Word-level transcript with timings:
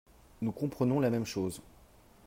Nous 0.41 0.51
comprenons 0.51 0.99
la 0.99 1.11
même 1.11 1.27
chose 1.27 1.61